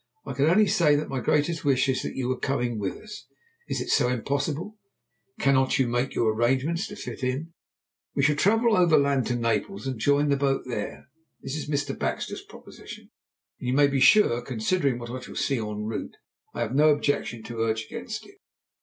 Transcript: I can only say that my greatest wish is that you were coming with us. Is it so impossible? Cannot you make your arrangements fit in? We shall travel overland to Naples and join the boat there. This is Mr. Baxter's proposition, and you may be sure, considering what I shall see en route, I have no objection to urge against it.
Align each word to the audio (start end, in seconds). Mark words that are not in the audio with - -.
I 0.25 0.33
can 0.33 0.45
only 0.47 0.65
say 0.65 0.95
that 0.95 1.09
my 1.09 1.19
greatest 1.19 1.63
wish 1.63 1.87
is 1.87 2.01
that 2.01 2.15
you 2.15 2.27
were 2.27 2.39
coming 2.39 2.79
with 2.79 2.95
us. 2.97 3.27
Is 3.67 3.81
it 3.81 3.89
so 3.91 4.07
impossible? 4.09 4.75
Cannot 5.39 5.77
you 5.77 5.87
make 5.87 6.15
your 6.15 6.33
arrangements 6.33 6.87
fit 6.87 7.23
in? 7.23 7.53
We 8.15 8.23
shall 8.23 8.35
travel 8.35 8.75
overland 8.75 9.27
to 9.27 9.35
Naples 9.35 9.85
and 9.85 9.99
join 9.99 10.29
the 10.29 10.37
boat 10.37 10.63
there. 10.65 11.05
This 11.41 11.55
is 11.55 11.69
Mr. 11.69 11.95
Baxter's 11.95 12.41
proposition, 12.41 13.11
and 13.59 13.67
you 13.69 13.75
may 13.75 13.85
be 13.85 13.99
sure, 13.99 14.41
considering 14.41 14.97
what 14.97 15.11
I 15.11 15.19
shall 15.19 15.35
see 15.35 15.57
en 15.59 15.83
route, 15.85 16.17
I 16.55 16.61
have 16.61 16.73
no 16.73 16.89
objection 16.89 17.43
to 17.43 17.59
urge 17.61 17.85
against 17.85 18.25
it. 18.25 18.39